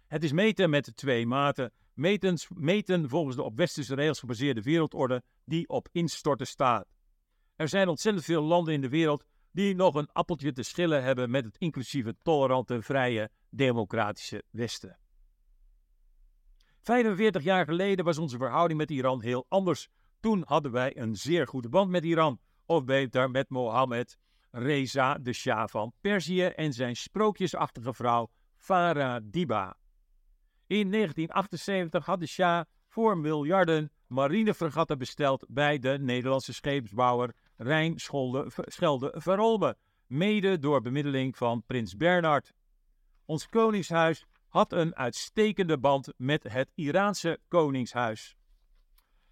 Het 0.06 0.24
is 0.24 0.32
meten 0.32 0.70
met 0.70 0.96
twee 0.96 1.26
maten. 1.26 1.72
Metens, 1.94 2.48
meten 2.54 3.08
volgens 3.08 3.36
de 3.36 3.42
op 3.42 3.56
westerse 3.56 3.94
regels 3.94 4.18
gebaseerde 4.18 4.62
wereldorde 4.62 5.22
die 5.44 5.68
op 5.68 5.88
instorten 5.92 6.46
staat. 6.46 6.86
Er 7.60 7.68
zijn 7.68 7.88
ontzettend 7.88 8.24
veel 8.24 8.42
landen 8.42 8.74
in 8.74 8.80
de 8.80 8.88
wereld 8.88 9.24
die 9.52 9.74
nog 9.74 9.94
een 9.94 10.12
appeltje 10.12 10.52
te 10.52 10.62
schillen 10.62 11.02
hebben 11.02 11.30
met 11.30 11.44
het 11.44 11.56
inclusieve, 11.58 12.16
tolerante, 12.22 12.82
vrije, 12.82 13.30
democratische 13.50 14.42
Westen. 14.50 14.98
45 16.80 17.42
jaar 17.42 17.64
geleden 17.64 18.04
was 18.04 18.18
onze 18.18 18.36
verhouding 18.36 18.78
met 18.78 18.90
Iran 18.90 19.22
heel 19.22 19.46
anders. 19.48 19.88
Toen 20.20 20.42
hadden 20.46 20.72
wij 20.72 20.96
een 20.96 21.16
zeer 21.16 21.46
goede 21.46 21.68
band 21.68 21.90
met 21.90 22.04
Iran, 22.04 22.40
of 22.66 22.84
beter 22.84 23.30
met 23.30 23.48
Mohammed 23.48 24.18
Reza, 24.50 25.14
de 25.14 25.32
Shah 25.32 25.68
van 25.68 25.92
Perzië 26.00 26.44
en 26.44 26.72
zijn 26.72 26.96
sprookjesachtige 26.96 27.94
vrouw 27.94 28.30
Farah 28.56 29.22
Diba. 29.24 29.76
In 30.66 30.90
1978 30.90 32.06
had 32.06 32.20
de 32.20 32.26
Shah 32.26 32.64
voor 32.88 33.18
miljarden 33.18 33.92
marinefregatten 34.06 34.98
besteld 34.98 35.46
bij 35.48 35.78
de 35.78 35.98
Nederlandse 35.98 36.52
scheepsbouwer 36.52 37.34
Rijn 37.62 37.94
Schelde 38.66 39.14
Verolme, 39.16 39.76
mede 40.06 40.58
door 40.58 40.80
bemiddeling 40.80 41.36
van 41.36 41.62
prins 41.66 41.96
Bernhard. 41.96 42.52
Ons 43.24 43.48
koningshuis 43.48 44.26
had 44.48 44.72
een 44.72 44.96
uitstekende 44.96 45.78
band 45.78 46.12
met 46.16 46.42
het 46.42 46.72
Iraanse 46.74 47.38
koningshuis. 47.48 48.36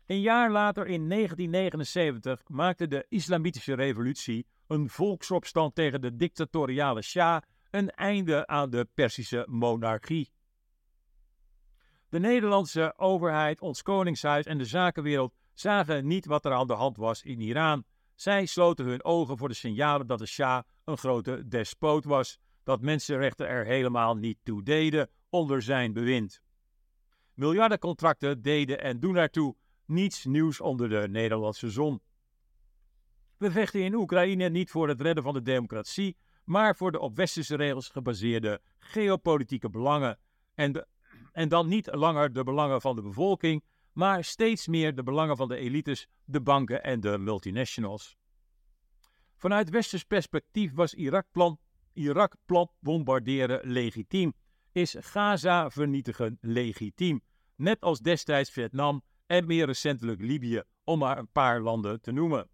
Een 0.07 0.21
jaar 0.21 0.51
later, 0.51 0.87
in 0.87 1.09
1979, 1.09 2.49
maakte 2.49 2.89
de 2.89 3.07
Islamitische 3.09 3.75
Revolutie, 3.75 4.47
een 4.67 4.89
volksopstand 4.89 5.75
tegen 5.75 6.01
de 6.01 6.17
dictatoriale 6.17 7.03
Shah, 7.03 7.43
een 7.71 7.91
einde 7.91 8.47
aan 8.47 8.71
de 8.71 8.89
Persische 8.95 9.47
monarchie. 9.51 10.33
De 12.09 12.19
Nederlandse 12.19 12.95
overheid, 12.97 13.61
ons 13.61 13.83
koningshuis 13.83 14.45
en 14.45 14.59
de 14.59 14.65
zakenwereld 14.65 15.35
zagen 15.55 16.07
niet 16.07 16.27
wat 16.27 16.45
er 16.45 16.53
aan 16.53 16.67
de 16.67 16.75
hand 16.75 16.97
was 16.97 17.23
in 17.23 17.41
Iran. 17.41 17.85
Zij 18.19 18.47
sloten 18.47 18.87
hun 18.87 19.05
ogen 19.05 19.39
voor 19.39 19.49
de 19.49 19.55
signalen 19.55 20.07
dat 20.07 20.19
de 20.19 20.27
Shah 20.27 20.63
een 20.85 20.99
grote 20.99 21.49
despoot 21.49 22.05
was, 22.05 22.39
dat 22.63 22.81
mensenrechten 22.81 23.49
er 23.49 23.65
helemaal 23.65 24.17
niet 24.17 24.39
toe 24.43 24.63
deden 24.63 25.11
onder 25.29 25.63
zijn 25.63 25.93
bewind. 25.93 26.41
Miljardencontracten 27.35 28.43
deden 28.43 28.81
en 28.81 29.01
doen 29.01 29.17
ertoe 29.17 29.57
niets 29.85 30.25
nieuws 30.25 30.61
onder 30.61 30.89
de 30.89 31.09
Nederlandse 31.09 31.71
zon. 31.71 32.01
We 33.37 33.51
vechten 33.51 33.81
in 33.81 33.95
Oekraïne 33.95 34.49
niet 34.49 34.71
voor 34.71 34.89
het 34.89 35.01
redden 35.01 35.25
van 35.25 35.35
de 35.35 35.43
democratie, 35.43 36.17
maar 36.45 36.77
voor 36.77 36.93
de 36.93 37.01
op 37.01 37.17
westerse 37.17 37.57
regels 37.57 37.89
gebaseerde 37.89 38.61
geopolitieke 38.79 39.71
belangen. 39.71 40.19
En, 40.55 40.87
en 41.33 41.49
dan 41.49 41.69
niet 41.69 41.95
langer 41.95 42.33
de 42.33 42.43
belangen 42.43 42.81
van 42.81 42.97
de 42.97 43.03
bevolking, 43.03 43.63
maar 43.99 44.25
steeds 44.25 44.67
meer 44.67 44.95
de 44.95 45.03
belangen 45.03 45.37
van 45.37 45.49
de 45.49 45.57
elites, 45.57 46.09
de 46.25 46.41
banken 46.41 46.83
en 46.83 47.01
de 47.01 47.19
multinationals. 47.19 48.17
Vanuit 49.37 49.71
westers 49.71 50.05
perspectief 50.05 50.75
was 50.75 50.95
Irak-plan 50.95 51.59
Irak 51.93 52.35
plat 52.47 52.73
bombarderen 52.81 53.61
legitiem, 53.63 54.33
is 54.73 54.97
Gaza 54.99 55.71
vernietigen 55.71 56.39
legitiem, 56.41 57.21
net 57.57 57.81
als 57.81 58.01
destijds 58.01 58.51
Vietnam 58.51 59.03
en 59.27 59.47
meer 59.47 59.67
recentelijk 59.67 60.21
Libië, 60.21 60.63
om 60.85 60.99
maar 60.99 61.19
een 61.19 61.33
paar 61.33 61.61
landen 61.61 62.01
te 62.01 62.13
noemen. 62.13 62.49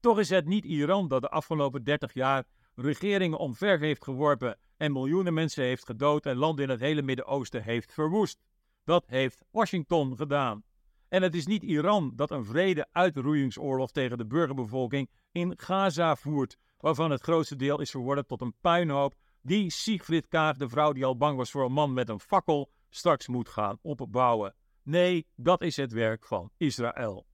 Toch 0.00 0.18
is 0.18 0.28
het 0.28 0.46
niet 0.46 0.64
Iran 0.64 1.08
dat 1.08 1.20
de 1.20 1.28
afgelopen 1.28 1.84
30 1.84 2.14
jaar 2.14 2.44
regeringen 2.74 3.38
omver 3.38 3.78
heeft 3.78 4.04
geworpen 4.04 4.58
en 4.76 4.92
miljoenen 4.92 5.34
mensen 5.34 5.64
heeft 5.64 5.84
gedood 5.84 6.26
en 6.26 6.36
landen 6.36 6.64
in 6.64 6.70
het 6.70 6.80
hele 6.80 7.02
Midden-Oosten 7.02 7.62
heeft 7.62 7.92
verwoest. 7.92 8.42
Dat 8.84 9.06
heeft 9.06 9.44
Washington 9.50 10.16
gedaan. 10.16 10.64
En 11.08 11.22
het 11.22 11.34
is 11.34 11.46
niet 11.46 11.62
Iran 11.62 12.12
dat 12.14 12.30
een 12.30 12.44
vrede 12.44 12.86
uitroeiingsoorlog 12.92 13.90
tegen 13.90 14.18
de 14.18 14.26
burgerbevolking 14.26 15.10
in 15.32 15.54
Gaza 15.56 16.16
voert, 16.16 16.56
waarvan 16.78 17.10
het 17.10 17.22
grootste 17.22 17.56
deel 17.56 17.80
is 17.80 17.90
verworden 17.90 18.26
tot 18.26 18.40
een 18.40 18.54
puinhoop 18.60 19.14
die 19.42 19.70
Siegfried 19.70 20.28
Kaag, 20.28 20.56
de 20.56 20.68
vrouw 20.68 20.92
die 20.92 21.04
al 21.04 21.16
bang 21.16 21.36
was 21.36 21.50
voor 21.50 21.64
een 21.64 21.72
man 21.72 21.92
met 21.92 22.08
een 22.08 22.20
fakkel, 22.20 22.70
straks 22.90 23.28
moet 23.28 23.48
gaan 23.48 23.78
opbouwen. 23.82 24.54
Nee, 24.82 25.26
dat 25.36 25.62
is 25.62 25.76
het 25.76 25.92
werk 25.92 26.26
van 26.26 26.50
Israël. 26.56 27.26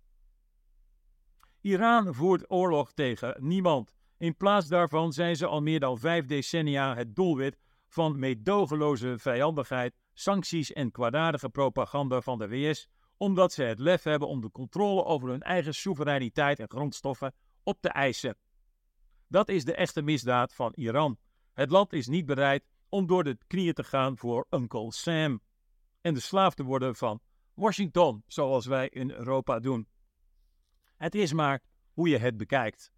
Iran 1.61 2.15
voert 2.15 2.51
oorlog 2.51 2.93
tegen 2.93 3.37
niemand. 3.39 3.95
In 4.19 4.37
plaats 4.37 4.69
daarvan 4.69 5.13
zijn 5.13 5.37
ze 5.37 5.47
al 5.47 5.63
meer 5.63 5.81
dan 5.81 5.99
vijf 5.99 6.27
decennia 6.27 6.95
het 6.95 7.15
doelwit 7.15 7.59
van 7.89 8.19
meedogenloze 8.19 9.19
vijandigheid, 9.19 9.95
sancties 10.19 10.73
en 10.73 10.91
kwaadaardige 10.91 11.49
propaganda 11.49 12.21
van 12.21 12.39
de 12.39 12.49
VS, 12.49 12.89
omdat 13.17 13.53
ze 13.53 13.63
het 13.63 13.79
lef 13.79 14.03
hebben 14.03 14.29
om 14.29 14.41
de 14.41 14.51
controle 14.51 15.05
over 15.05 15.29
hun 15.29 15.43
eigen 15.43 15.75
soevereiniteit 15.75 16.59
en 16.59 16.69
grondstoffen 16.69 17.35
op 17.63 17.81
te 17.81 17.89
eisen. 17.89 18.37
Dat 19.29 19.49
is 19.49 19.65
de 19.65 19.75
echte 19.75 20.03
misdaad 20.03 20.55
van 20.55 20.73
Iran. 20.75 21.19
Het 21.53 21.71
land 21.71 21.93
is 21.93 22.07
niet 22.07 22.27
bereid 22.27 22.69
om 22.89 23.07
door 23.07 23.25
de 23.25 23.39
knieën 23.47 23.75
te 23.75 23.85
gaan 23.85 24.19
voor 24.19 24.47
Uncle 24.51 24.93
Sam 24.93 25.41
en 26.01 26.15
de 26.15 26.21
slaaf 26.21 26.55
te 26.55 26.63
worden 26.63 26.95
van 26.95 27.21
Washington, 27.55 28.23
zoals 28.27 28.67
wij 28.67 28.89
in 28.89 29.11
Europa 29.11 29.59
doen. 29.59 29.89
Het 30.97 31.15
is 31.15 31.33
maar 31.33 31.63
hoe 31.93 32.09
je 32.09 32.19
het 32.19 32.37
bekijkt. 32.37 32.93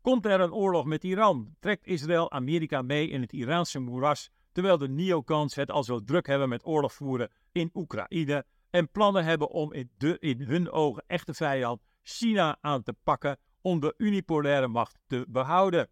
Komt 0.00 0.26
er 0.26 0.40
een 0.40 0.52
oorlog 0.52 0.84
met 0.84 1.04
Iran, 1.04 1.56
trekt 1.60 1.86
Israël 1.86 2.30
Amerika 2.30 2.82
mee 2.82 3.08
in 3.08 3.20
het 3.20 3.32
Iraanse 3.32 3.78
moeras, 3.78 4.30
terwijl 4.54 4.78
de 4.78 4.88
neocons 4.88 5.54
het 5.54 5.70
al 5.70 5.84
zo 5.84 6.04
druk 6.04 6.26
hebben 6.26 6.48
met 6.48 6.66
oorlog 6.66 6.92
voeren 6.92 7.30
in 7.52 7.70
Oekraïne 7.74 8.44
en 8.70 8.90
plannen 8.90 9.24
hebben 9.24 9.50
om 9.50 9.72
in, 9.72 9.90
de, 9.96 10.16
in 10.18 10.42
hun 10.42 10.70
ogen 10.70 11.04
echte 11.06 11.34
vijand 11.34 11.82
China 12.02 12.58
aan 12.60 12.82
te 12.82 12.94
pakken 13.02 13.38
om 13.60 13.80
de 13.80 13.94
unipolaire 13.96 14.68
macht 14.68 14.98
te 15.06 15.26
behouden. 15.28 15.88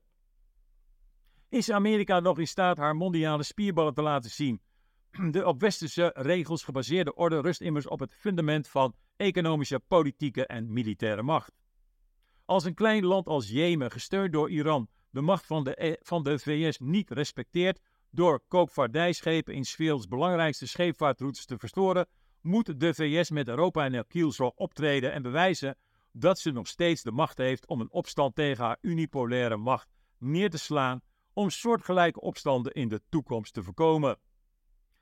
Is 1.48 1.70
Amerika 1.70 2.20
nog 2.20 2.38
in 2.38 2.46
staat 2.46 2.76
haar 2.76 2.96
mondiale 2.96 3.42
spierballen 3.42 3.94
te 3.94 4.02
laten 4.02 4.30
zien? 4.30 4.60
De 5.30 5.46
op 5.46 5.60
westerse 5.60 6.10
regels 6.14 6.64
gebaseerde 6.64 7.14
orde 7.14 7.40
rust 7.40 7.60
immers 7.60 7.86
op 7.86 8.00
het 8.00 8.14
fundament 8.14 8.68
van 8.68 8.94
economische, 9.16 9.80
politieke 9.88 10.46
en 10.46 10.72
militaire 10.72 11.22
macht. 11.22 11.52
Als 12.44 12.64
een 12.64 12.74
klein 12.74 13.04
land 13.04 13.26
als 13.26 13.48
Jemen, 13.48 13.90
gesteund 13.90 14.32
door 14.32 14.50
Iran, 14.50 14.88
de 15.10 15.20
macht 15.20 15.46
van 15.46 15.64
de, 15.64 15.84
e, 15.86 15.96
van 16.00 16.22
de 16.22 16.38
VS 16.38 16.78
niet 16.78 17.10
respecteert 17.10 17.80
door 18.14 18.42
koopvaardijschepen 18.48 19.54
in 19.54 19.64
werelds 19.76 20.08
belangrijkste 20.08 20.66
scheepvaartroutes 20.66 21.44
te 21.44 21.58
verstoren, 21.58 22.06
moet 22.40 22.80
de 22.80 22.94
VS 22.94 23.30
met 23.30 23.48
Europa 23.48 23.84
en 23.84 23.94
El 23.94 24.04
kielzog 24.04 24.52
optreden 24.54 25.12
en 25.12 25.22
bewijzen 25.22 25.76
dat 26.12 26.38
ze 26.38 26.50
nog 26.50 26.68
steeds 26.68 27.02
de 27.02 27.10
macht 27.10 27.38
heeft 27.38 27.66
om 27.66 27.80
een 27.80 27.92
opstand 27.92 28.34
tegen 28.34 28.64
haar 28.64 28.78
unipolaire 28.80 29.56
macht 29.56 29.88
neer 30.18 30.50
te 30.50 30.58
slaan 30.58 31.00
om 31.32 31.50
soortgelijke 31.50 32.20
opstanden 32.20 32.72
in 32.72 32.88
de 32.88 33.02
toekomst 33.08 33.54
te 33.54 33.62
voorkomen. 33.62 34.18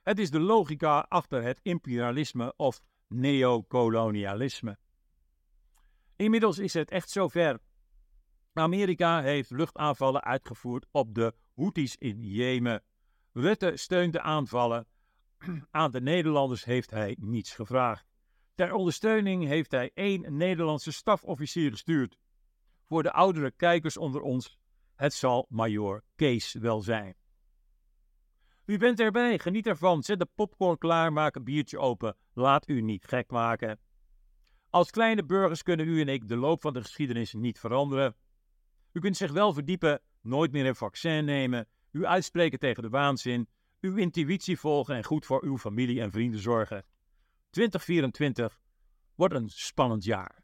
Het 0.03 0.19
is 0.19 0.31
de 0.31 0.41
logica 0.41 1.07
achter 1.09 1.43
het 1.43 1.61
imperialisme 1.63 2.55
of 2.57 2.81
neocolonialisme. 3.09 4.79
Inmiddels 6.17 6.59
is 6.59 6.75
het 6.75 6.91
echt 6.91 7.11
zover. 7.11 7.59
Amerika 8.53 9.23
heeft 9.23 9.51
luchtaanvallen 9.51 10.23
uitgevoerd 10.23 10.87
op 10.91 11.15
de 11.15 11.35
Houthis 11.55 11.97
in 11.97 12.23
Jemen. 12.23 12.83
Rutte 13.33 13.77
steunt 13.77 14.13
de 14.13 14.21
aanvallen. 14.21 14.87
Aan 15.71 15.91
de 15.91 16.01
Nederlanders 16.01 16.65
heeft 16.65 16.91
hij 16.91 17.17
niets 17.21 17.55
gevraagd. 17.55 18.07
Ter 18.55 18.73
ondersteuning 18.73 19.47
heeft 19.47 19.71
hij 19.71 19.91
één 19.95 20.37
Nederlandse 20.37 20.93
stafofficier 20.93 21.71
gestuurd. 21.71 22.19
Voor 22.87 23.03
de 23.03 23.13
oudere 23.13 23.51
kijkers 23.51 23.97
onder 23.97 24.21
ons, 24.21 24.59
het 24.95 25.15
zal 25.15 25.47
Major 25.49 26.03
Kees 26.17 26.53
wel 26.53 26.81
zijn. 26.83 27.15
U 28.65 28.77
bent 28.77 29.01
erbij, 29.01 29.39
geniet 29.39 29.67
ervan, 29.67 30.03
zet 30.03 30.19
de 30.19 30.29
popcorn 30.35 30.79
klaar, 30.79 31.13
maak 31.13 31.35
een 31.35 31.45
biertje 31.45 31.79
open, 31.79 32.17
laat 32.33 32.69
u 32.69 32.81
niet 32.81 33.07
gek 33.07 33.31
maken. 33.31 33.79
Als 34.71 34.91
kleine 34.91 35.25
burgers 35.25 35.63
kunnen 35.63 35.89
u 35.89 36.01
en 36.01 36.09
ik 36.09 36.29
de 36.29 36.37
loop 36.37 36.61
van 36.61 36.73
de 36.73 36.81
geschiedenis 36.81 37.33
niet 37.33 37.59
veranderen. 37.59 38.15
U 38.93 39.01
kunt 39.01 39.17
zich 39.17 39.33
wel 39.33 39.53
verdiepen, 39.53 40.01
nooit 40.21 40.53
meer 40.53 40.67
een 40.67 40.77
vaccin 40.77 41.25
nemen, 41.25 41.69
u 41.91 42.07
uitspreken 42.07 42.59
tegen 42.59 42.83
de 42.83 42.89
waanzin, 42.89 43.49
uw 43.81 43.97
intuïtie 43.97 44.59
volgen 44.59 44.95
en 44.95 45.05
goed 45.05 45.27
voor 45.27 45.45
uw 45.45 45.59
familie 45.59 46.01
en 46.01 46.11
vrienden 46.11 46.41
zorgen. 46.41 46.85
2024 47.51 48.61
wordt 49.15 49.35
een 49.35 49.49
spannend 49.49 50.05
jaar. 50.05 50.40